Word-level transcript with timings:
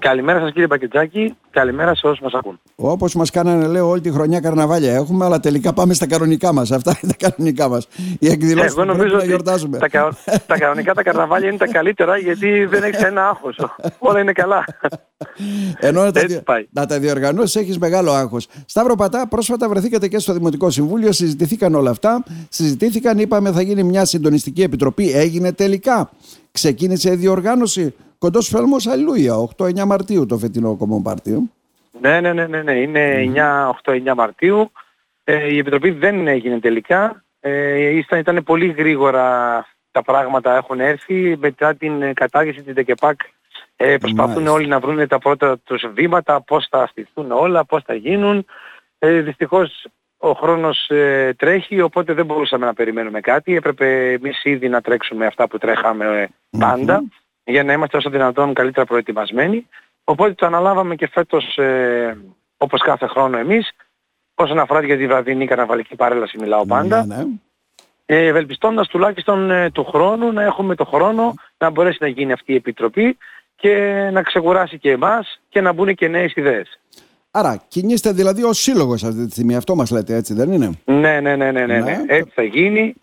Καλημέρα 0.00 0.40
σας 0.40 0.52
κύριε 0.52 0.66
Πακετζάκη, 0.66 1.34
καλημέρα 1.50 1.94
σε 1.94 2.06
όσους 2.06 2.20
μας 2.20 2.32
ακούν. 2.34 2.60
Όπως 2.76 3.14
μας 3.14 3.30
κάνανε 3.30 3.66
λέω 3.66 3.88
όλη 3.88 4.00
τη 4.00 4.10
χρονιά 4.10 4.40
καρναβάλια 4.40 4.92
έχουμε, 4.94 5.24
αλλά 5.24 5.40
τελικά 5.40 5.72
πάμε 5.72 5.94
στα 5.94 6.06
κανονικά 6.06 6.52
μας. 6.52 6.70
Αυτά 6.72 6.98
είναι 7.02 7.12
τα 7.18 7.28
κανονικά 7.30 7.68
μας. 7.68 7.86
Οι 8.18 8.28
εκδηλώσεις 8.28 8.70
Εγώ 8.72 8.80
που 8.80 8.82
πρέπει 8.82 8.96
νομίζω 8.96 9.12
να 9.12 9.18
ότι 9.18 9.26
γιορτάζουμε. 9.26 9.78
τα, 9.78 9.88
κα- 9.88 10.16
τα 10.46 10.58
κανονικά 10.58 10.94
τα 10.94 11.02
καρναβάλια 11.02 11.48
είναι 11.48 11.56
τα 11.56 11.66
καλύτερα 11.66 12.16
γιατί 12.18 12.64
δεν 12.64 12.82
έχεις 12.82 13.02
ένα 13.02 13.28
άγχος. 13.28 13.58
Όλα 13.98 14.20
είναι 14.20 14.32
καλά. 14.32 14.64
Ενώ 15.78 16.02
να 16.04 16.12
τα, 16.12 16.20
Έτσι 16.20 16.34
δι- 16.34 16.44
πάει. 16.44 16.66
να 16.70 16.86
τα 16.86 16.98
διοργανώσεις 16.98 17.56
έχεις 17.56 17.78
μεγάλο 17.78 18.12
άγχος. 18.12 18.46
Σταύρο 18.66 18.94
Πατά, 18.94 19.28
πρόσφατα 19.28 19.68
βρεθήκατε 19.68 20.08
και 20.08 20.18
στο 20.18 20.32
Δημοτικό 20.32 20.70
Συμβούλιο, 20.70 21.12
συζητηθήκαν 21.12 21.74
όλα 21.74 21.90
αυτά. 21.90 22.22
Συζητήθηκαν, 22.48 23.18
είπαμε 23.18 23.52
θα 23.52 23.62
γίνει 23.62 23.82
μια 23.82 24.04
συντονιστική 24.04 24.62
επιτροπή. 24.62 25.10
Έγινε 25.12 25.52
τελικά. 25.52 26.10
Ξεκίνησε 26.52 27.10
η 27.12 27.16
διοργάνωση. 27.16 27.94
Κοντός 28.20 28.48
Φέλμος, 28.48 28.86
αλληλούια, 28.86 29.34
8-9 29.56 29.84
Μαρτίου 29.84 30.26
το 30.26 30.38
φετινό 30.38 30.76
κομμομπάρτιο. 30.76 31.42
ναι, 32.00 32.20
ναι, 32.20 32.32
ναι, 32.32 32.46
ναι, 32.46 32.62
ναι. 32.62 32.72
είναι 32.72 33.32
9-8-9 33.84 34.14
Μαρτίου. 34.14 34.72
Ε, 35.24 35.52
η 35.52 35.58
Επιτροπή 35.58 35.90
δεν 35.90 36.26
έγινε 36.26 36.58
τελικά. 36.60 37.24
Ε, 37.40 37.88
ήταν, 37.88 38.18
ήταν 38.18 38.42
πολύ 38.44 38.66
γρήγορα 38.66 39.66
τα 39.90 40.02
πράγματα 40.02 40.56
έχουν 40.56 40.80
έρθει. 40.80 41.36
Μετά 41.40 41.74
την 41.74 42.02
ε, 42.02 42.12
κατάργηση 42.12 42.62
της 42.62 42.74
ΔΕΚΕΠΑΚ 42.74 43.20
ε, 43.76 43.96
προσπαθούν 43.96 44.32
Μάλιστα. 44.32 44.52
όλοι 44.52 44.66
να 44.66 44.80
βρουν 44.80 45.08
τα 45.08 45.18
πρώτα 45.18 45.58
τους 45.58 45.84
βήματα, 45.94 46.42
πώς 46.42 46.66
θα 46.70 46.86
στηθούν 46.86 47.30
όλα, 47.32 47.64
πώς 47.64 47.82
θα 47.82 47.94
γίνουν. 47.94 48.44
Ε, 48.98 49.20
δυστυχώς 49.20 49.86
ο 50.18 50.32
χρόνος 50.32 50.88
ε, 50.88 51.34
τρέχει, 51.38 51.80
οπότε 51.80 52.12
δεν 52.12 52.26
μπορούσαμε 52.26 52.66
να 52.66 52.74
περιμένουμε 52.74 53.20
κάτι. 53.20 53.54
Έπρεπε 53.56 54.12
εμείς 54.12 54.44
ήδη 54.44 54.68
να 54.68 54.80
τρέξουμε 54.80 55.26
αυτά 55.26 55.48
που 55.48 55.58
τρέχαμε 55.58 56.28
ε, 56.50 56.58
παντα 56.58 57.02
για 57.50 57.64
να 57.64 57.72
είμαστε 57.72 57.96
όσο 57.96 58.10
δυνατόν 58.10 58.54
καλύτερα 58.54 58.86
προετοιμασμένοι. 58.86 59.66
Οπότε 60.04 60.32
το 60.32 60.46
αναλάβαμε 60.46 60.94
και 60.94 61.08
φέτος 61.08 61.58
ε, 61.58 62.18
όπως 62.56 62.80
κάθε 62.80 63.06
χρόνο 63.06 63.38
εμείς. 63.38 63.72
Όσον 64.34 64.58
αφορά 64.58 64.84
για 64.84 64.96
τη 64.96 65.06
βραδινή 65.06 65.46
καρναβαλική 65.46 65.96
παρέλαση 65.96 66.38
μιλάω 66.38 66.66
πάντα. 66.66 67.06
Ναι, 67.06 67.16
ναι. 67.16 67.24
Ε, 68.06 68.26
ευελπιστώντας 68.26 68.88
τουλάχιστον 68.88 69.50
ε, 69.50 69.70
του 69.70 69.84
χρόνου 69.84 70.32
να 70.32 70.42
έχουμε 70.42 70.74
το 70.74 70.84
χρόνο 70.84 71.34
να 71.58 71.70
μπορέσει 71.70 71.98
να 72.00 72.08
γίνει 72.08 72.32
αυτή 72.32 72.52
η 72.52 72.56
επιτροπή 72.56 73.16
και 73.56 73.74
να 74.12 74.22
ξεκουράσει 74.22 74.78
και 74.78 74.90
εμάς 74.90 75.40
και 75.48 75.60
να 75.60 75.72
μπουν 75.72 75.94
και 75.94 76.08
νέες 76.08 76.32
ιδέες. 76.34 76.80
Άρα, 77.30 77.62
κινείστε 77.68 78.12
δηλαδή 78.12 78.42
ως 78.42 78.58
σύλλογος 78.58 79.04
αυτή 79.04 79.24
τη 79.26 79.30
στιγμή. 79.30 79.56
Αυτό 79.56 79.74
μας 79.74 79.90
λέτε, 79.90 80.14
έτσι 80.14 80.34
δεν 80.34 80.52
είναι; 80.52 80.70
Ναι, 80.84 81.20
ναι, 81.20 81.36
ναι, 81.36 81.36
ναι, 81.36 81.50
ναι, 81.50 81.66
Ναι. 81.66 81.80
ναι. 81.80 82.04
Έτσι 82.06 82.32
θα 82.34 82.42
γίνει. 82.42 82.94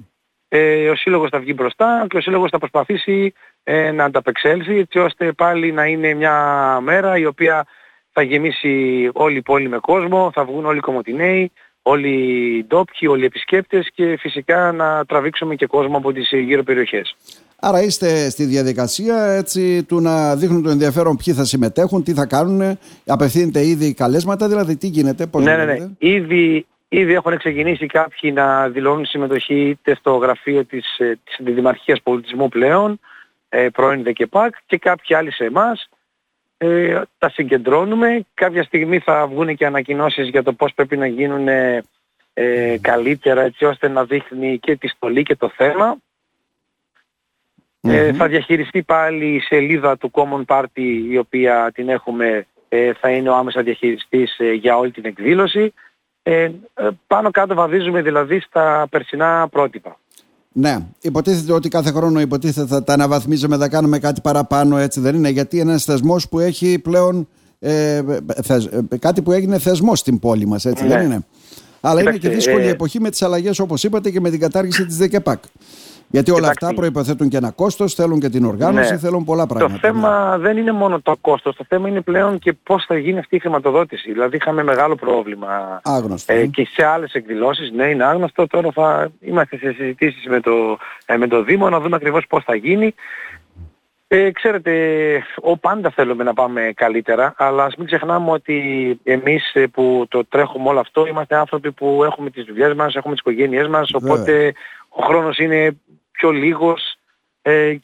Ε, 0.47 0.89
ο 0.89 0.95
Σύλλογος 0.95 1.29
θα 1.29 1.39
βγει 1.39 1.53
μπροστά 1.55 2.05
και 2.09 2.17
ο 2.17 2.21
Σύλλογος 2.21 2.49
θα 2.49 2.57
προσπαθήσει 2.57 3.33
ε, 3.69 3.91
να 3.91 4.03
ανταπεξέλθει 4.03 4.77
έτσι 4.77 4.99
ώστε 4.99 5.31
πάλι 5.31 5.71
να 5.71 5.85
είναι 5.85 6.13
μια 6.13 6.35
μέρα 6.81 7.17
η 7.17 7.25
οποία 7.25 7.65
θα 8.11 8.21
γεμίσει 8.21 9.09
όλη 9.13 9.37
η 9.37 9.41
πόλη 9.41 9.69
με 9.69 9.77
κόσμο, 9.77 10.31
θα 10.33 10.45
βγουν 10.45 10.65
όλοι 10.65 10.77
οι 10.77 10.81
κομμωτινέοι, 10.81 11.51
όλοι 11.81 12.09
οι 12.09 12.65
ντόπιοι, 12.67 13.07
όλοι 13.11 13.21
οι 13.21 13.25
επισκέπτες 13.25 13.89
και 13.93 14.17
φυσικά 14.19 14.71
να 14.71 15.05
τραβήξουμε 15.05 15.55
και 15.55 15.65
κόσμο 15.65 15.97
από 15.97 16.13
τις 16.13 16.29
γύρω 16.31 16.63
περιοχές. 16.63 17.15
Άρα 17.59 17.81
είστε 17.81 18.29
στη 18.29 18.43
διαδικασία 18.43 19.23
έτσι, 19.23 19.83
του 19.83 20.01
να 20.01 20.35
δείχνουν 20.35 20.63
το 20.63 20.69
ενδιαφέρον 20.69 21.17
ποιοι 21.23 21.33
θα 21.33 21.45
συμμετέχουν, 21.45 22.03
τι 22.03 22.13
θα 22.13 22.25
κάνουν. 22.25 22.77
Απευθύνεται 23.05 23.65
ήδη 23.65 23.93
καλέσματα, 23.93 24.47
δηλαδή 24.47 24.77
τι 24.77 24.87
γίνεται, 24.87 25.27
πώς 25.27 25.43
Ναι, 25.43 25.55
ναι, 25.55 25.65
ναι. 25.65 25.73
γίνεται; 25.73 25.95
Ήδη, 25.97 26.65
ήδη 26.87 27.13
έχουν 27.13 27.37
ξεκινήσει 27.37 27.85
κάποιοι 27.85 28.31
να 28.33 28.69
δηλώνουν 28.69 29.05
συμμετοχή 29.05 29.69
είτε 29.69 29.95
στο 29.95 30.11
γραφείο 30.11 30.65
της, 30.65 30.97
ε, 30.97 31.19
της 31.23 31.53
Δημαρχίας 31.53 32.01
Πολιτισμού 32.03 32.49
πλέον, 32.49 32.99
ε, 33.49 33.69
πρώην 33.69 34.03
ΔΕΚΕΠΑΚ 34.03 34.55
και 34.65 34.77
κάποιοι 34.77 35.15
άλλοι 35.15 35.31
σε 35.31 35.45
εμάς. 35.45 35.89
Ε, 36.57 37.01
τα 37.17 37.29
συγκεντρώνουμε. 37.29 38.25
Κάποια 38.33 38.63
στιγμή 38.63 38.99
θα 38.99 39.27
βγουν 39.27 39.55
και 39.55 39.65
ανακοινώσεις 39.65 40.27
για 40.27 40.43
το 40.43 40.53
πώς 40.53 40.73
πρέπει 40.73 40.97
να 40.97 41.07
γίνουν 41.07 41.47
ε, 41.47 41.83
ε, 42.33 42.77
καλύτερα 42.81 43.41
έτσι 43.41 43.65
ώστε 43.65 43.87
να 43.87 44.05
δείχνει 44.05 44.59
και 44.59 44.75
τη 44.75 44.87
στολή 44.87 45.23
και 45.23 45.35
το 45.35 45.49
θέμα. 45.55 45.97
Ε, 47.81 48.13
θα 48.13 48.27
διαχειριστεί 48.27 48.83
πάλι 48.83 49.25
η 49.25 49.39
σελίδα 49.39 49.97
του 49.97 50.11
Common 50.13 50.45
Party 50.45 51.03
η 51.09 51.17
οποία 51.17 51.71
την 51.73 51.89
έχουμε 51.89 52.45
ε, 52.69 52.93
θα 52.93 53.09
είναι 53.09 53.29
ο 53.29 53.35
άμεσα 53.35 53.61
διαχειριστής 53.61 54.37
ε, 54.39 54.51
για 54.51 54.77
όλη 54.77 54.91
την 54.91 55.05
εκδήλωση. 55.05 55.73
Ε, 56.23 56.51
ε, 56.73 56.89
πάνω 57.07 57.31
κάτω 57.31 57.55
βαδίζουμε 57.55 58.01
δηλαδή 58.01 58.39
στα 58.39 58.87
περσινά 58.89 59.47
πρότυπα. 59.51 59.99
Ναι, 60.59 60.77
υποτίθεται 61.01 61.53
ότι 61.53 61.69
κάθε 61.69 61.91
χρόνο 61.91 62.19
υποτίθεται 62.19 62.67
θα 62.67 62.83
τα 62.83 62.93
αναβαθμίζουμε, 62.93 63.57
θα 63.57 63.67
κάνουμε 63.69 63.99
κάτι 63.99 64.21
παραπάνω, 64.21 64.77
έτσι 64.77 64.99
δεν 64.99 65.15
είναι. 65.15 65.29
Γιατί 65.29 65.57
είναι 65.59 65.69
ένας 65.69 65.83
θεσμός 65.83 66.29
που 66.29 66.39
έχει 66.39 66.79
πλέον 66.79 67.27
ε, 67.59 68.01
θεσ, 68.43 68.65
ε, 68.65 68.97
κάτι 68.99 69.21
που 69.21 69.31
έγινε 69.31 69.57
θεσμός 69.59 69.99
στην 69.99 70.19
πόλη 70.19 70.45
μας, 70.47 70.65
έτσι 70.65 70.83
Ναι. 70.83 70.89
δεν 70.89 71.05
είναι. 71.05 71.25
Αλλά 71.81 72.01
είναι 72.01 72.11
και 72.11 72.17
Κοιτάξτε, 72.17 72.37
δύσκολη 72.51 72.67
ε, 72.67 72.69
εποχή 72.69 72.99
με 72.99 73.09
τις 73.09 73.21
αλλαγές 73.21 73.59
όπως 73.59 73.83
είπατε 73.83 74.09
και 74.09 74.19
με 74.19 74.29
την 74.29 74.39
κατάργηση 74.39 74.85
της 74.85 74.97
ΔΕΚΕΠΑΚ. 74.97 75.43
Γιατί 76.09 76.31
όλα 76.31 76.39
Κοιτάξτε, 76.39 76.65
αυτά 76.65 76.77
προϋποθέτουν 76.77 77.29
και 77.29 77.37
ένα 77.37 77.51
κόστος, 77.51 77.93
θέλουν 77.93 78.19
και 78.19 78.29
την 78.29 78.45
οργάνωση, 78.45 78.91
Ναι. 78.91 78.97
θέλουν 78.97 79.23
πολλά 79.23 79.45
Το 79.45 79.53
πράγματα. 79.55 79.73
ναι. 79.73 79.79
θέμα 79.99 80.37
δεν 80.37 80.57
είναι 80.57 80.71
μόνο 80.71 81.01
το 81.01 81.15
κόστος, 81.21 81.55
το 81.55 81.65
θέμα 81.67 81.87
είναι 81.87 82.01
πλέον 82.01 82.39
και 82.39 82.53
πώς 82.53 82.85
θα 82.87 82.97
γίνει 82.97 83.19
αυτή 83.19 83.35
η 83.35 83.39
χρηματοδότηση. 83.39 84.11
Δηλαδή 84.11 84.35
είχαμε 84.35 84.63
μεγάλο 84.63 84.95
πρόβλημα 84.95 85.81
Άγνωστο. 85.83 86.33
ε, 86.33 86.45
και 86.45 86.67
σε 86.71 86.85
άλλες 86.85 87.13
εκδηλώσεις, 87.13 87.71
ναι 87.71 87.85
είναι 87.85 88.03
άγνωστο, 88.03 88.47
τώρα 88.47 88.71
θα 88.73 89.09
είμαστε 89.19 89.57
σε 89.57 89.71
συζητήσεις 89.77 90.25
με 90.27 90.39
το, 90.39 90.77
ε, 91.05 91.17
με 91.17 91.27
το 91.27 91.43
Δήμο 91.43 91.69
να 91.69 91.79
δούμε 91.79 91.95
ακριβώς 91.95 92.25
πώς 92.29 92.43
θα 92.43 92.55
γίνει. 92.55 92.93
Ε, 94.09 94.31
ξέρετε, 94.31 94.71
ο 95.41 95.57
πάντα 95.57 95.89
θέλουμε 95.89 96.23
να 96.23 96.33
πάμε 96.33 96.71
καλύτερα, 96.75 97.33
αλλά 97.37 97.63
ας 97.63 97.75
μην 97.75 97.85
ξεχνάμε 97.85 98.31
ότι 98.31 98.55
εμείς 99.03 99.51
ε, 99.53 99.67
που 99.67 100.05
το 100.09 100.25
τρέχουμε 100.25 100.69
όλο 100.69 100.79
αυτό 100.79 101.07
είμαστε 101.07 101.35
άνθρωποι 101.35 101.71
που 101.71 102.03
έχουμε 102.03 102.29
τις 102.29 102.43
δουλειές 102.45 102.73
μας, 102.73 102.95
έχουμε 102.95 103.13
τις 103.13 103.21
οικογένειές 103.21 103.67
μας, 103.67 103.93
οπότε 103.93 104.53
ο 104.97 105.03
χρόνος 105.03 105.37
είναι 105.37 105.77
πιο 106.11 106.31
λίγος. 106.31 106.95
Ε, 107.41 107.75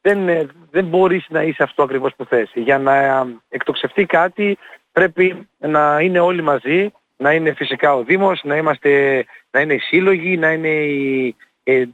δεν, 0.00 0.28
ε, 0.28 0.46
δεν 0.70 0.84
μπορείς 0.84 1.26
να 1.28 1.42
είσαι 1.42 1.62
αυτό 1.62 1.82
ακριβώς 1.82 2.14
που 2.16 2.24
θες. 2.24 2.50
Για 2.54 2.78
να 2.78 2.94
ε, 2.96 3.24
εκτοξευτεί 3.48 4.06
κάτι 4.06 4.58
πρέπει 4.92 5.48
να 5.58 6.00
είναι 6.00 6.18
όλοι 6.18 6.42
μαζί, 6.42 6.92
να 7.16 7.32
είναι 7.32 7.52
φυσικά 7.54 7.94
ο 7.94 8.02
Δήμος, 8.04 8.40
να, 8.44 8.56
είμαστε, 8.56 9.24
να 9.50 9.60
είναι 9.60 9.74
οι 9.74 9.78
σύλλογοι, 9.78 10.36
να 10.36 10.52
είναι 10.52 10.68
οι, 10.68 11.36
ε, 11.62 11.84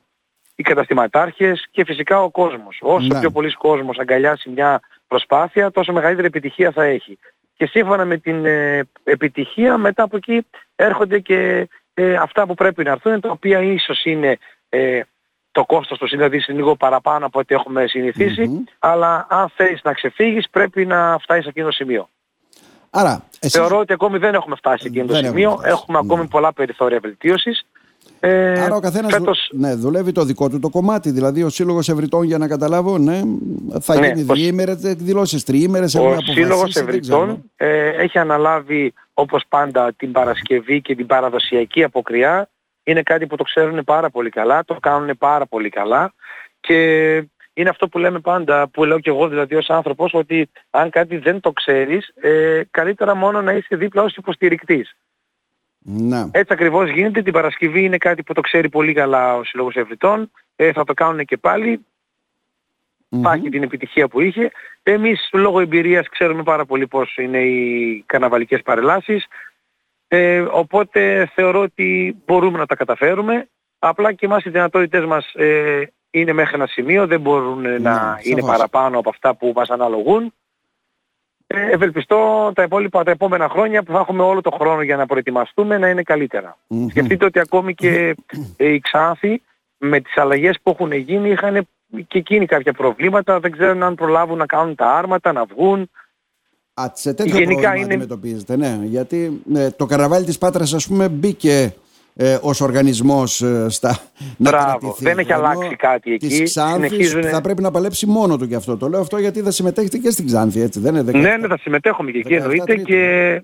οι 0.55 0.63
καταστηματάρχες 0.63 1.67
και 1.71 1.85
φυσικά 1.85 2.23
ο 2.23 2.31
κόσμος. 2.31 2.79
Όσο 2.81 3.07
Ναι. 3.07 3.21
πιο 3.21 3.31
πολλής 3.31 3.57
κόσμος 3.57 3.99
αγκαλιάσει 3.99 4.51
μια 4.51 4.81
προσπάθεια, 5.09 5.71
τόσο 5.71 5.93
μεγαλύτερη 5.93 6.27
επιτυχία 6.27 6.71
θα 6.73 6.85
έχει. 6.85 7.19
Και 7.57 7.67
σύμφωνα 7.67 8.05
με 8.05 8.17
την 8.17 8.45
ε, 8.47 8.83
επιτυχία, 9.05 9.79
μετά 9.79 10.03
από 10.03 10.17
εκεί 10.17 10.47
έρχονται 10.77 11.19
και 11.19 11.69
ε, 11.95 12.15
αυτά 12.15 12.47
που 12.47 12.55
πρέπει 12.55 12.85
να 12.85 12.91
έρθουν, 12.91 13.21
τα 13.21 13.31
οποία 13.31 13.61
ίσως 13.61 14.05
είναι 14.05 14.39
ε, 14.69 15.01
το 15.53 15.65
κόστος 15.65 15.99
τους, 15.99 16.13
είναι 16.13 16.29
δηλαδή 16.29 16.53
λίγο 16.53 16.77
παραπάνω 16.77 17.27
από 17.27 17.39
ό,τι 17.39 17.55
έχουμε 17.55 17.87
συνηθίσει, 17.87 18.47
Μμμ. 18.47 18.63
αλλά 18.79 19.27
αν 19.31 19.49
θέλεις 19.57 19.83
να 19.83 19.93
ξεφύγεις 19.93 20.49
πρέπει 20.51 20.87
να 20.87 21.19
φτάσεις 21.19 21.43
σε 21.43 21.49
εκείνο 21.49 21.67
το 21.67 21.73
σημείο. 21.73 22.09
Άρα, 22.91 23.25
εσείς... 23.41 23.59
Θεωρώ 23.59 23.79
ότι 23.79 23.93
ακόμη 23.93 24.19
δεν 24.19 24.35
έχουμε 24.35 24.57
φτάσει 24.57 24.83
σε 24.83 24.89
εκείνο 24.89 25.07
το 25.07 25.13
Δεν 25.13 25.25
έχουμε 25.25 25.41
σημείο, 25.41 25.57
φτάσει, 25.57 25.69
έχουμε 25.69 26.01
ναι. 26.01 26.07
ακόμη 26.07 26.27
πολλά 26.29 26.53
περιθώρια 26.53 26.99
βελτίωσης. 27.01 27.67
Ε, 28.27 28.61
Άρα 28.61 28.75
ο 28.75 28.81
καθένας 28.81 29.13
φέτος, 29.13 29.51
ναι, 29.53 29.75
δουλεύει 29.75 30.13
το 30.13 30.25
δικό 30.25 30.49
του 30.49 30.59
το 30.59 30.69
κομμάτι. 30.69 31.11
Δηλαδή, 31.11 31.43
ο 31.43 31.49
Σύλλογος 31.49 31.89
Ευρυτών, 31.89 32.23
για 32.25 32.39
να 32.39 32.49
καταλάβω, 32.49 32.99
ναι, 32.99 33.21
θα 33.81 33.99
Ναι, 33.99 34.07
γίνει 34.07 34.27
ο- 34.31 34.35
διήμερες 34.35 34.85
εκδηλώσεις, 34.85 35.45
τριήμερες. 35.45 35.95
Ο 35.95 36.17
Σύλλογος 36.21 36.77
Ευρυτών 36.77 37.51
ε, 37.57 37.89
έχει 37.89 38.19
αναλάβει 38.19 38.93
όπως 39.15 39.45
πάντα 39.49 39.93
την 39.97 40.13
Παρασκευή 40.13 40.81
και 40.81 40.95
την 40.95 41.07
παραδοσιακή 41.07 41.83
αποκριά. 41.83 42.49
Είναι 42.85 43.03
κάτι 43.03 43.27
που 43.27 43.37
το 43.37 43.45
ξέρουν 43.45 43.85
πάρα 43.85 44.11
πολύ 44.11 44.31
καλά, 44.31 44.65
το 44.65 44.77
κάνουν 44.81 45.17
πάρα 45.19 45.47
πολύ 45.47 45.69
καλά 45.69 46.13
και 46.61 46.77
είναι 47.55 47.69
αυτό 47.69 47.89
που 47.89 47.99
λέμε 47.99 48.19
πάντα, 48.21 48.69
που 48.69 48.85
λέω 48.85 48.99
και 49.01 49.11
εγώ 49.11 49.29
δηλαδή 49.29 49.55
ως 49.55 49.71
άνθρωπος, 49.71 50.15
ότι 50.15 50.51
αν 50.71 50.91
κάτι 50.91 51.17
δεν 51.17 51.41
το 51.41 51.53
ξέρεις, 51.53 52.09
ε, 52.21 52.61
καλύτερα 52.71 53.15
μόνο 53.15 53.43
να 53.43 53.53
είσαι 53.53 53.77
δίπλα 53.77 54.03
ως 54.03 54.17
υποστηρικτής. 54.17 54.97
Ναι. 55.87 56.25
Έτσι 56.31 56.53
ακριβώς 56.53 56.91
γίνεται. 56.91 57.23
Την 57.23 57.33
Παρασκευή 57.33 57.85
είναι 57.85 57.97
κάτι 57.97 58.23
που 58.23 58.33
το 58.33 58.41
ξέρει 58.41 58.69
πολύ 58.69 58.93
καλά 58.93 59.37
ο 59.37 59.45
Σύλλογος 59.45 59.77
Ευρυτών. 59.77 60.31
Ε, 60.57 60.73
θα 60.73 60.85
το 60.85 60.95
κάνουν 60.95 61.25
και 61.25 61.37
πάλι. 61.37 61.87
Μμμ. 63.09 63.23
Θα 63.23 63.33
έχει 63.33 63.49
την 63.49 63.63
επιτυχία 63.63 64.09
που 64.09 64.21
είχε. 64.21 64.51
Εμείς 64.83 65.29
λόγω 65.33 65.61
εμπειρίας 65.61 66.09
ξέρουμε 66.09 66.43
πάρα 66.43 66.65
πολύ 66.65 66.87
πώς 66.87 67.17
είναι 67.17 67.43
οι 67.43 68.03
καρναβαλικές 68.07 68.63
παρελάσεις. 68.63 69.27
Ε, 70.09 70.41
οπότε 70.41 71.31
θεωρώ 71.35 71.61
ότι 71.61 72.17
μπορούμε 72.25 72.59
να 72.59 72.67
τα 72.67 72.75
καταφέρουμε. 72.75 73.49
Απλά 73.79 74.13
και 74.13 74.27
εμάς 74.27 74.45
οι 74.45 74.51
δυνατότητες 74.51 75.05
μας 75.05 75.33
ε, 75.35 75.83
είναι 76.11 76.33
μέχρι 76.33 76.55
ένα 76.55 76.67
σημείο. 76.67 77.07
Δεν 77.07 77.21
μπορούν 77.21 77.65
ε, 77.65 77.79
να 77.79 78.19
είναι 78.23 78.41
σαφώς. 78.41 78.57
παραπάνω 78.57 78.99
από 78.99 79.09
αυτά 79.11 79.35
που 79.35 79.53
μας 79.55 79.69
αναλογούν. 79.69 80.35
Ε, 81.47 81.71
ευελπιστώ 81.71 82.53
τα 82.55 82.63
υπόλοιπα, 82.63 83.03
τα 83.03 83.11
επόμενα 83.11 83.49
χρόνια 83.49 83.83
που 83.83 83.93
θα 83.93 83.99
έχουμε 83.99 84.23
όλο 84.23 84.41
το 84.41 84.51
χρόνο 84.51 84.83
για 84.83 84.97
να 84.97 85.07
προετοιμαστούμε 85.07 85.79
να 85.79 85.89
είναι 85.89 86.03
καλύτερα. 86.03 86.59
Μμμ. 86.67 86.89
Σκεφτείτε 86.89 87.25
ότι 87.25 87.39
ακόμη 87.39 87.75
και 87.75 88.15
ε, 88.57 88.73
οι 88.73 88.81
Ξάνθοι 88.81 89.43
με 89.79 90.01
τις 90.01 90.17
αλλαγές 90.17 90.59
που 90.63 90.71
έχουν 90.71 90.93
γίνει 90.93 91.31
είχαν 91.31 91.69
και 92.07 92.19
εκείνοι 92.19 92.47
κάποια 92.47 92.73
προβλήματα, 92.73 93.41
δεν 93.41 93.51
ξέρουν 93.51 93.83
αν 93.83 93.95
προλάβουν 93.95 94.39
να 94.39 94.47
κάνουν 94.47 94.75
τα 94.75 94.91
άρματα, 94.91 95.33
να 95.33 95.45
βγουν. 95.45 95.91
Α, 96.75 96.91
σε 96.93 97.15
τέτοιο 97.15 97.39
Γενικά 97.39 97.61
πρόβλημα 97.61 97.77
είναι... 97.77 97.85
αντιμετωπίζετε, 97.85 98.57
ναι. 98.57 98.79
Γιατί 98.83 99.43
ε, 99.55 99.71
το 99.71 99.87
καρναβάλι 99.87 100.25
της 100.25 100.39
Πάτρας, 100.39 100.73
ας 100.73 100.87
πούμε, 100.87 101.09
μπήκε 101.09 101.75
ε, 102.15 102.39
ως 102.41 102.61
οργανισμός 102.61 103.43
ε, 103.43 103.67
στα 103.69 103.99
Μπράβο, 104.39 104.97
δεν 104.99 105.19
έχει 105.19 105.33
αλλάξει 105.33 105.77
κάτι 105.77 106.13
εκεί. 106.13 106.27
Της 106.27 106.43
Ξάνθης 106.43 106.91
Συνεχίζουν... 106.91 107.23
θα 107.23 107.41
πρέπει 107.41 107.63
να 107.63 107.71
παλέψει 107.71 108.07
μόνο 108.07 108.37
του 108.37 108.45
γι' 108.45 108.55
αυτό. 108.55 108.77
Το 108.77 108.89
λέω 108.89 109.01
αυτό 109.01 109.19
γιατί 109.19 109.41
θα 109.41 109.51
συμμετέχετε 109.51 109.99
και 109.99 110.11
στην 110.11 110.27
Ξάνθη, 110.27 110.61
έτσι 110.61 110.81
δεν 110.81 110.95
είναι. 110.95 111.13
Ναι, 111.13 111.37
ναι, 111.37 111.47
θα 111.47 111.59
συμμετέχουμε 111.59 112.11
και 112.11 112.19
εκεί 112.19 112.35
εννοείται 112.35 112.77
και, 112.77 113.43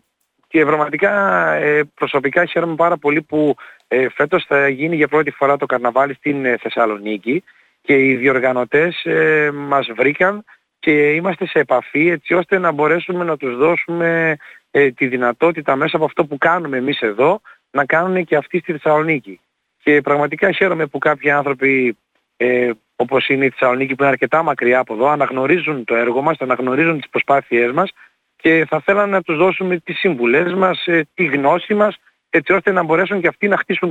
και 0.48 0.64
πραγματικά 0.64 1.12
ε, 1.52 1.82
προσωπικά 1.94 2.44
χαίρομαι 2.44 2.74
πάρα 2.74 2.96
πολύ 2.96 3.22
που 3.22 3.54
ε, 3.88 4.06
φέτος 4.08 4.44
θα 4.48 4.68
γίνει 4.68 4.96
για 4.96 5.08
πρώτη 5.08 5.30
φορά 5.30 5.56
το 5.56 5.66
καρναβάλι 5.66 6.14
στην 6.14 6.44
ε, 6.44 6.56
Θεσσαλονίκη 6.60 7.44
και 7.80 8.06
οι 8.06 8.16
διοργανωτές 8.16 9.04
ε, 9.04 9.50
μας 9.54 9.88
βρήκαν 9.96 10.44
και 10.78 11.12
είμαστε 11.12 11.46
σε 11.46 11.58
επαφή 11.58 12.08
έτσι 12.08 12.34
ώστε 12.34 12.58
να 12.58 12.72
μπορέσουμε 12.72 13.24
να 13.24 13.36
τους 13.36 13.56
δώσουμε 13.56 14.36
ε, 14.70 14.90
τη 14.90 15.06
δυνατότητα 15.06 15.76
μέσα 15.76 15.96
από 15.96 16.04
αυτό 16.04 16.24
που 16.24 16.38
κάνουμε 16.38 16.76
εμείς 16.76 17.00
εδώ 17.00 17.40
να 17.70 17.84
κάνουν 17.84 18.24
και 18.24 18.36
αυτοί 18.36 18.58
στη 18.58 18.72
Θεσσαλονίκη. 18.72 19.40
Και 19.82 20.00
πραγματικά 20.00 20.52
χαίρομαι 20.52 20.86
που 20.86 20.98
κάποιοι 20.98 21.30
άνθρωποι 21.30 21.96
ε, 22.36 22.70
όπως 22.96 23.28
είναι 23.28 23.44
η 23.44 23.50
Θεσσαλονίκη 23.50 23.94
που 23.94 24.02
είναι 24.02 24.12
αρκετά 24.12 24.42
μακριά 24.42 24.78
από 24.78 24.94
εδώ 24.94 25.08
αναγνωρίζουν 25.08 25.84
το 25.84 25.94
έργο 25.94 26.22
μας, 26.22 26.38
αναγνωρίζουν 26.38 27.00
τις 27.00 27.10
προσπάθειές 27.10 27.72
μας 27.72 27.90
και 28.36 28.66
θα 28.68 28.80
θέλανε 28.80 29.12
να 29.12 29.22
τους 29.22 29.36
δώσουμε 29.36 29.78
τις 29.78 29.98
συμβουλές 29.98 30.52
μας, 30.52 30.86
ε, 30.86 31.08
τη 31.14 31.24
γνώση 31.24 31.74
μας 31.74 31.96
έτσι 32.30 32.52
ώστε 32.52 32.72
να 32.72 32.82
μπορέσουν 32.82 33.20
και 33.20 33.26
αυτοί 33.26 33.48
να 33.48 33.56
χτίσουν 33.56 33.90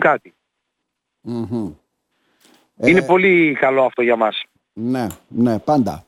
Είναι 2.76 3.00
ε, 3.00 3.06
πολύ 3.06 3.58
καλό 3.60 3.84
αυτό 3.84 4.02
για 4.02 4.16
μας. 4.16 4.44
Ναι, 4.74 5.08
ναι, 5.28 5.60
πάντα. 5.60 6.04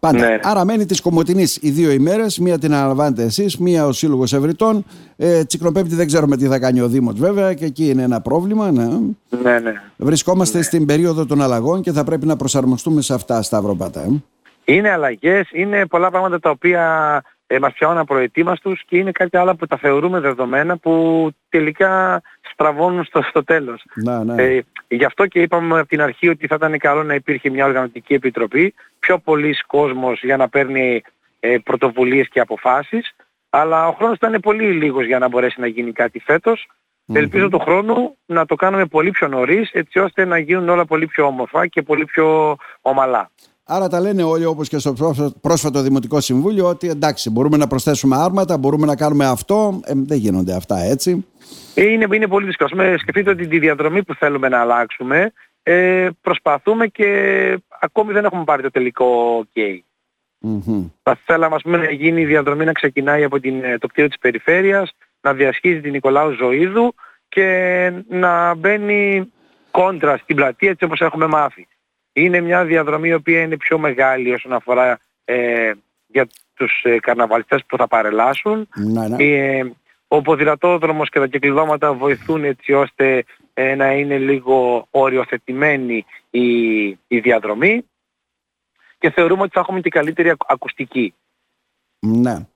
Πάντα. 0.00 0.28
Ναι. 0.28 0.38
Άρα 0.42 0.64
μένει 0.64 0.86
της 0.86 1.00
Κομωτινής 1.00 1.58
οι 1.62 1.70
δύο 1.70 1.90
ημέρες. 1.90 2.38
Μία 2.38 2.58
την 2.58 2.74
αναλαμβάνετε 2.74 3.22
εσείς, 3.22 3.58
μία 3.58 3.86
ο 3.86 3.92
Σύλλογος 3.92 4.32
Ευρυτών. 4.32 4.84
Ε, 5.16 5.44
Τσικροπέμπτη 5.44 5.94
δεν 5.94 6.06
ξέρουμε 6.06 6.36
τι 6.36 6.46
θα 6.46 6.58
κάνει 6.58 6.80
ο 6.80 6.88
Δήμος 6.88 7.14
βέβαια 7.18 7.54
και 7.54 7.64
εκεί 7.64 7.88
είναι 7.88 8.02
ένα 8.02 8.20
πρόβλημα. 8.20 8.70
Ναι, 8.70 8.84
ναι. 9.42 9.58
ναι. 9.58 9.72
Βρισκόμαστε 9.96 10.58
ναι. 10.58 10.64
στην 10.64 10.86
περίοδο 10.86 11.26
των 11.26 11.42
αλλαγών 11.42 11.82
και 11.82 11.92
θα 11.92 12.04
πρέπει 12.04 12.26
να 12.26 12.36
προσαρμοστούμε 12.36 13.02
σε 13.02 13.14
αυτά, 13.14 13.42
Σταύρο 13.42 13.74
Πατά. 13.74 14.00
Ε. 14.00 14.22
Είναι 14.64 14.90
αλλαγές, 14.90 15.48
είναι 15.52 15.86
πολλά 15.86 16.10
πράγματα 16.10 16.38
τα 16.38 16.50
οποία 16.50 17.22
ε, 17.46 17.58
μας 17.58 17.72
πιάνουν 17.72 17.98
απροετοίμαστους 17.98 18.82
και 18.86 18.96
είναι 18.96 19.10
κάποια 19.12 19.40
άλλα 19.40 19.54
που 19.54 19.66
τα 19.66 19.76
θεωρούμε 19.76 20.20
δεδομένα 20.20 20.76
που 20.76 21.28
τελικά 21.48 22.22
στραβώνουν 22.60 23.04
στο, 23.04 23.22
στο 23.22 23.44
τέλος. 23.44 23.84
Να, 23.94 24.24
ναι. 24.24 24.42
Ε, 24.42 24.62
γι' 24.88 25.04
αυτό 25.04 25.26
και 25.26 25.40
είπαμε 25.40 25.78
από 25.78 25.88
την 25.88 26.00
αρχή 26.00 26.28
ότι 26.28 26.46
θα 26.46 26.54
ήταν 26.54 26.78
καλό 26.78 27.02
να 27.02 27.14
υπήρχε 27.14 27.50
μια 27.50 27.64
οργανωτική 27.64 28.14
επιτροπή, 28.14 28.74
πιο 28.98 29.18
πολλοί 29.18 29.56
κόσμος 29.66 30.22
για 30.22 30.36
να 30.36 30.48
παίρνει 30.48 31.02
ε, 31.40 31.56
πρωτοβουλίες 31.64 32.28
και 32.28 32.40
αποφάσεις, 32.40 33.14
αλλά 33.50 33.88
ο 33.88 33.92
χρόνος 33.92 34.16
ήταν 34.16 34.40
πολύ 34.40 34.72
λίγος 34.72 35.06
για 35.06 35.18
να 35.18 35.28
μπορέσει 35.28 35.60
να 35.60 35.66
γίνει 35.66 35.92
κάτι 35.92 36.18
φέτος. 36.18 36.68
Mm-hmm. 36.68 37.16
Ελπίζω 37.16 37.48
το 37.48 37.58
χρόνο 37.58 38.14
να 38.26 38.46
το 38.46 38.54
κάνουμε 38.54 38.86
πολύ 38.86 39.10
πιο 39.10 39.28
νωρίς, 39.28 39.70
έτσι 39.72 39.98
ώστε 39.98 40.24
να 40.24 40.38
γίνουν 40.38 40.68
όλα 40.68 40.84
πολύ 40.84 41.06
πιο 41.06 41.26
όμορφα 41.26 41.66
και 41.66 41.82
πολύ 41.82 42.04
πιο 42.04 42.56
ομαλά. 42.80 43.30
Άρα 43.72 43.88
τα 43.88 44.00
λένε 44.00 44.22
όλοι 44.22 44.44
όπως 44.44 44.68
και 44.68 44.78
στο 44.78 44.94
πρόσφατο 45.40 45.82
Δημοτικό 45.82 46.20
Συμβούλιο 46.20 46.66
ότι 46.66 46.88
εντάξει 46.88 47.30
μπορούμε 47.30 47.56
να 47.56 47.66
προσθέσουμε 47.66 48.16
άρματα, 48.16 48.58
μπορούμε 48.58 48.86
να 48.86 48.96
κάνουμε 48.96 49.26
αυτό. 49.26 49.80
Ε, 49.84 49.92
δεν 49.96 50.18
γίνονται 50.18 50.54
αυτά 50.54 50.78
έτσι. 50.78 51.26
Ε, 51.74 51.82
είναι, 51.82 52.06
είναι 52.12 52.26
πολύ 52.26 52.46
δύσκολο. 52.46 52.70
Με 52.74 52.96
σκεφτείτε 52.98 53.30
ότι 53.30 53.46
τη 53.46 53.58
διαδρομή 53.58 54.02
που 54.02 54.14
θέλουμε 54.14 54.48
να 54.48 54.60
αλλάξουμε 54.60 55.32
ε, 55.62 56.08
προσπαθούμε 56.20 56.86
και 56.86 57.08
ακόμη 57.80 58.12
δεν 58.12 58.24
έχουμε 58.24 58.44
πάρει 58.44 58.62
το 58.62 58.70
τελικό 58.70 59.38
OK. 59.38 59.60
Mm-hmm. 60.46 60.90
Θα 61.02 61.18
θέλαμε 61.24 61.54
ας 61.54 61.62
πούμε, 61.62 61.76
να 61.76 61.90
γίνει 61.90 62.20
η 62.20 62.26
διαδρομή 62.26 62.64
να 62.64 62.72
ξεκινάει 62.72 63.24
από 63.24 63.40
την, 63.40 63.64
ε, 63.64 63.78
το 63.78 63.86
κτίριο 63.86 64.08
της 64.08 64.18
περιφέρειας, 64.18 64.90
να 65.20 65.32
διασχίζει 65.32 65.80
την 65.80 65.92
Νικολάου 65.92 66.32
Ζωήδου 66.32 66.94
και 67.28 67.92
να 68.08 68.54
μπαίνει 68.54 69.32
κόντρα 69.70 70.16
στην 70.16 70.36
πλατεία 70.36 70.70
έτσι 70.70 70.84
όπως 70.84 71.00
έχουμε 71.00 71.26
μάθει. 71.26 71.68
Είναι 72.24 72.40
μια 72.40 72.64
διαδρομή 72.64 73.08
η 73.08 73.14
οποία 73.14 73.40
είναι 73.40 73.56
πιο 73.56 73.78
μεγάλη 73.78 74.32
όσον 74.32 74.52
αφορά 74.52 74.98
ε, 75.24 75.72
για 76.06 76.28
τους 76.54 76.80
ε, 76.82 76.98
καρναβαλιστές 76.98 77.64
που 77.66 77.76
θα 77.76 77.88
παρελάσουν. 77.88 78.68
Ναι, 78.74 79.08
ναι. 79.08 79.24
Ε, 79.24 79.72
ο 80.08 80.22
ποδηλατόδρομος 80.22 81.08
και 81.08 81.18
τα 81.18 81.26
κυκλώματα 81.26 81.92
βοηθούν 81.92 82.44
έτσι 82.44 82.72
ώστε 82.72 83.24
ε, 83.54 83.74
να 83.74 83.92
είναι 83.92 84.18
λίγο 84.18 84.86
οριοθετημένη 84.90 86.04
η, 86.30 86.88
η 86.88 87.18
διαδρομή 87.22 87.84
και 88.98 89.10
θεωρούμε 89.10 89.42
ότι 89.42 89.50
θα 89.54 89.60
έχουμε 89.60 89.80
την 89.80 89.90
καλύτερη 89.90 90.32
ακουστική. 90.46 91.14
Ναι. 91.98 92.46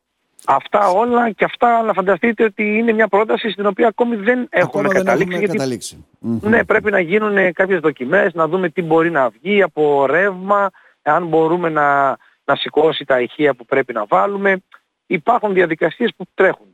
Αυτά 0.47 0.89
όλα 0.89 1.31
και 1.31 1.45
αυτά, 1.45 1.79
αλλά 1.79 1.93
φανταστείτε 1.93 2.45
ότι 2.45 2.77
είναι 2.79 2.93
μια 2.93 3.09
πρόταση 3.09 3.51
στην 3.51 3.67
οποία 3.67 3.89
ακόμη 3.89 4.17
δεν 4.17 4.47
έχουμε 4.51 4.89
Ακόμα 4.89 5.05
καταλήξει. 5.05 5.39
Δεν 5.39 5.49
καταλήξει. 5.49 6.05
Ναι, 6.19 6.65
πρέπει 6.65 6.91
να 6.91 7.01
γίνουν 7.01 7.53
κάποιες 7.53 7.81
δοκιμές, 7.81 8.35
να 8.35 8.49
δούμε 8.49 8.69
τι 8.69 8.83
μπορεί 8.83 9.11
να 9.11 9.29
βγει 9.29 9.63
από 9.63 10.07
ρεύμα, 10.07 10.71
αν 11.03 11.27
μπορούμε 11.27 11.69
να, 11.69 12.17
να 12.45 12.57
σηκώσει 12.57 13.05
τα 13.05 13.21
ηχεία 13.21 13.55
που 13.55 13.65
πρέπει 13.65 13.93
να 13.93 14.05
βάλουμε. 14.07 14.63
Υπάρχουν 15.07 15.53
διαδικασίες 15.53 16.13
που 16.17 16.25
τρέχουν. 16.35 16.67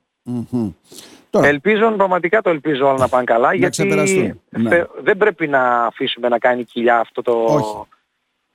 Ελπίζω, 1.30 1.90
πραγματικά 1.90 2.42
το 2.42 2.50
ελπίζω 2.50 2.88
όλα 2.88 2.98
να 2.98 3.08
πάνε 3.08 3.24
καλά, 3.24 3.54
γιατί 3.54 3.84
ναι. 4.50 4.84
δεν 5.02 5.16
πρέπει 5.16 5.48
να 5.48 5.84
αφήσουμε 5.84 6.28
να 6.28 6.38
κάνει 6.38 6.64
κοιλιά 6.64 6.98
αυτό 6.98 7.22
το, 7.22 7.86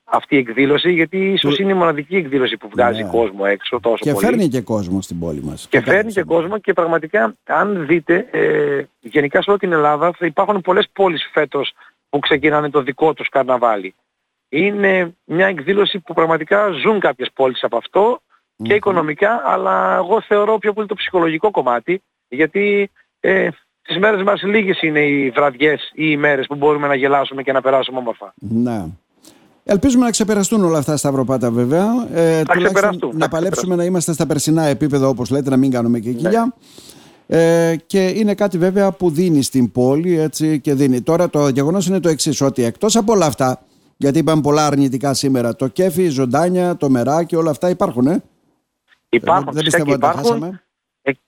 αυτή 0.06 0.36
η 0.36 0.38
εκδήλωση, 0.38 0.92
γιατί 0.92 1.32
ίσως 1.32 1.60
είναι 1.60 1.72
η 1.72 1.76
μοναδική 1.76 2.16
εκδήλωση 2.16 2.58
που 2.58 2.70
βγάζει 2.70 3.04
ναι. 3.04 3.10
κόσμο 3.10 3.44
έξω 3.46 3.80
τόσο 3.80 4.04
και 4.04 4.12
πολύ. 4.12 4.26
Και 4.26 4.32
φέρνει 4.32 4.48
και 4.48 4.62
κόσμο 4.62 5.02
στην 5.02 5.20
πόλη 5.20 5.44
μας. 5.44 5.68
Και, 5.70 5.82
φέρνει 5.82 6.12
και 6.12 6.24
κόσμο 6.24 6.58
και 6.58 6.74
πραγματικά 6.74 7.36
αν 7.44 7.86
δείτε, 7.86 8.28
ε, 8.32 8.84
γενικά 9.00 9.42
σε 9.42 9.50
όλη 9.50 9.60
την 9.60 9.72
Ελλάδα 9.72 10.12
θα 10.18 10.26
υπάρχουν 10.26 10.62
πολλές 10.62 10.90
πόλεις 10.94 11.30
φέτος 11.34 11.74
που 12.10 12.20
ξεκινάνε 12.20 12.70
το 12.70 12.82
δικό 12.82 13.14
τους 13.14 13.30
καρναβάλι. 13.30 13.96
Είναι 14.50 15.16
μια 15.26 15.48
εκδήλωση 15.48 16.00
που 16.00 16.14
πραγματικά 16.14 16.70
ζουν 16.72 17.00
κάποιες 17.00 17.30
πόλεις 17.34 17.64
από 17.64 17.78
αυτό 17.78 18.20
και 18.64 18.74
οικονομικά, 18.74 19.42
αλλά 19.46 19.96
εγώ 19.96 20.22
θεωρώ 20.22 20.58
πιο 20.58 20.74
πολύ 20.74 20.88
το 20.88 20.96
ψυχολογικό 20.96 21.52
κομμάτι, 21.52 22.02
γιατί 22.28 22.92
ε, 23.20 23.48
στις 23.82 23.98
μέρες 23.98 24.24
μας 24.24 24.42
λίγες 24.44 24.82
είναι 24.82 25.00
οι 25.00 25.30
βραδιές 25.30 25.92
ή 25.94 26.12
οι 26.12 26.18
μέρες 26.18 26.46
που 26.48 26.56
μπορούμε 26.56 26.88
να 26.88 26.96
γελάσουμε 26.96 27.44
και 27.44 27.52
να 27.52 27.62
περάσουμε 27.62 27.98
όμορφα. 27.98 28.34
Ναι. 28.36 28.86
Ελπίζουμε 29.68 30.04
να 30.04 30.12
ξεπεραστούν 30.12 30.64
όλα 30.64 30.78
αυτά 30.78 30.98
στα 30.98 31.10
Ευρωπάτα 31.10 31.52
βέβαια. 31.52 32.08
Ε, 32.14 32.44
θα 32.44 32.56
ξεπεραστούν. 32.56 33.18
Να 33.18 33.28
παλέψουμε 33.28 33.76
να 33.76 33.84
είμαστε 33.84 34.14
στα 34.14 34.26
περσινά 34.26 34.64
επίπεδα 34.64 35.08
όπως 35.08 35.30
λέτε, 35.30 35.50
να 35.50 35.58
μην 35.58 35.72
κάνουμε 35.72 36.00
και 36.00 36.12
κοιλιά. 36.12 36.54
Ναι. 37.28 37.38
Ε, 37.38 37.76
και 37.76 38.08
είναι 38.08 38.34
κάτι 38.34 38.58
βέβαια 38.58 38.92
που 38.92 39.10
δίνει 39.10 39.42
στην 39.42 39.72
πόλη 39.72 40.20
έτσι, 40.20 40.60
και 40.60 40.74
δίνει. 40.74 41.02
Τώρα 41.02 41.30
το 41.30 41.48
γεγονός 41.48 41.88
είναι 41.88 42.00
το 42.00 42.10
εξής 42.10 42.42
ότι 42.42 42.64
εκτός 42.64 42.96
από 42.96 43.14
όλα 43.14 43.26
αυτά, 43.26 43.62
γιατί 43.98 44.20
είπαμε 44.20 44.42
πολλά 44.42 44.66
αρνητικά 44.66 45.14
σήμερα, 45.14 45.56
το 45.56 45.68
κέφι, 45.68 46.04
η 46.04 46.10
ζωντάνια, 46.10 46.78
το 46.78 46.90
μεράκι, 46.90 47.36
όλα 47.36 47.50
αυτά 47.50 47.70
υπάρχουν, 47.70 48.08
ε; 48.08 48.24
Υπάρχουν, 49.10 49.54
δεν 49.54 49.64
πιστεύω 49.64 49.92
ότι 49.92 50.06
υπάρχουν. 50.06 50.44
Ε, 50.44 50.62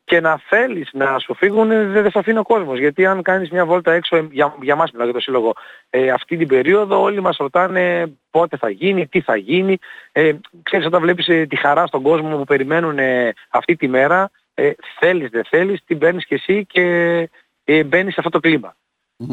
και 0.04 0.20
να 0.20 0.38
θέλεις 0.38 0.90
να 0.94 1.20
σου 1.20 1.34
φύγουν 1.36 1.68
δεν, 1.68 1.92
δεν 1.92 2.12
σε 2.12 2.20
αφήνει 2.20 2.38
ο 2.38 2.44
κόσμος. 2.44 2.80
Γιατί 2.80 3.06
αν 3.06 3.22
κάνεις 3.22 3.50
μια 3.50 3.66
βόλτα 3.66 3.94
έξω, 3.94 4.16
ε, 4.16 4.28
για, 4.32 4.56
για 4.62 4.76
μας 4.76 4.92
μιλάω 4.92 5.06
για 5.06 5.16
το 5.16 5.22
σύλλογο, 5.22 5.54
ε, 5.90 6.10
αυτή 6.10 6.38
την 6.38 6.48
περίοδο 6.48 7.02
όλοι 7.02 7.22
μας 7.22 7.38
ρωτάνε 7.38 8.14
πότε 8.30 8.58
θα 8.58 8.70
γίνει, 8.70 9.08
τι 9.08 9.22
θα 9.22 9.36
γίνει. 9.36 9.78
Ε, 10.12 10.34
ξέρεις 10.64 10.86
όταν 10.86 11.02
βλέπεις 11.02 11.28
ε, 11.28 11.46
τη 11.46 11.56
χαρά 11.56 11.88
στον 11.88 12.02
κόσμο 12.02 12.38
που 12.38 12.44
περιμένουν 12.44 12.98
αυτή 13.50 13.76
τη 13.76 13.88
μέρα, 13.88 14.32
ε, 14.60 14.72
θέλεις 15.00 15.30
δεν 15.30 15.44
θέλεις, 15.50 15.84
την 15.86 15.98
παίρνεις 15.98 16.26
και 16.26 16.36
εσύ 16.36 16.66
και 16.66 16.84
ε, 17.64 17.84
μπαίνεις 17.84 18.14
σε 18.14 18.20
αυτό 18.20 18.30
το 18.30 18.40
κλιμα 18.40 18.76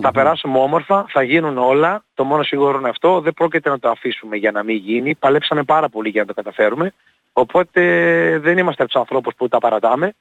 Θα 0.00 0.10
περάσουμε 0.10 0.58
όμορφα, 0.58 1.06
θα 1.08 1.22
γίνουν 1.22 1.58
όλα. 1.58 2.04
Το 2.14 2.24
μόνο 2.24 2.42
σίγουρο 2.42 2.78
είναι 2.78 2.88
αυτό. 2.88 3.20
Δεν 3.20 3.32
πρόκειται 3.32 3.70
να 3.70 3.78
το 3.78 3.88
αφήσουμε 3.88 4.36
για 4.36 4.50
να 4.50 4.62
μην 4.62 4.76
γίνει. 4.76 5.14
Παλέψαμε 5.14 5.62
πάρα 5.62 5.88
πολύ 5.88 6.08
για 6.08 6.20
να 6.20 6.26
το 6.26 6.34
καταφέρουμε. 6.34 6.92
Οπότε 7.32 7.82
δεν 8.38 8.58
είμαστε 8.58 8.82
από 8.82 8.92
τους 8.92 9.00
ανθρώπους 9.00 9.34
που 9.34 9.48
τα 9.48 9.58
παρατάμε. 9.58 10.14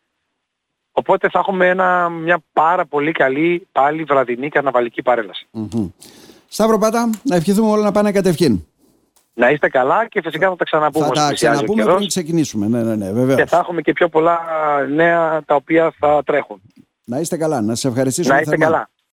Οπότε 1.03 1.29
θα 1.29 1.39
έχουμε 1.39 1.67
ένα, 1.67 2.10
μια 2.10 2.43
πάρα 2.53 2.86
πολύ 2.86 3.12
καλή 3.12 3.67
πάλι 3.72 4.03
βραδινή 4.03 4.50
καρναβαλική 4.50 5.01
παρέλαση. 5.01 5.48
Mm-hmm. 5.53 5.91
Σταύρο 6.48 6.77
Πάτα, 6.77 7.10
να 7.24 7.36
ευχηθούμε 7.36 7.72
όλα 7.72 7.83
να 7.83 7.91
πάνε 7.91 8.12
κατευχήν. 8.12 8.62
Να 9.33 9.50
είστε 9.50 9.69
καλά 9.69 10.07
και 10.07 10.22
φυσικά 10.22 10.50
θα 10.50 10.55
τα 10.55 10.63
ξαναπούμε. 10.63 11.05
Θα 11.05 11.12
τα 11.13 11.33
ξαναπούμε 11.33 11.83
πριν 11.83 12.07
ξεκινήσουμε. 12.07 12.67
Ναι, 12.67 12.83
ναι, 12.83 12.95
ναι, 12.95 13.12
βεβαίως. 13.12 13.39
Και 13.39 13.45
θα 13.45 13.57
έχουμε 13.57 13.81
και 13.81 13.93
πιο 13.93 14.10
πολλά 14.10 14.39
νέα 14.89 15.43
τα 15.45 15.55
οποία 15.55 15.93
θα 16.00 16.24
τρέχουν. 16.25 16.62
Να 17.03 17.19
είστε 17.19 17.38
καλά. 17.38 17.62
Να 17.62 17.75
σας 17.75 17.86
ευχαριστήσω. 17.86 18.33
Να 18.33 18.39
είστε 18.39 18.57
καλά. 18.57 18.89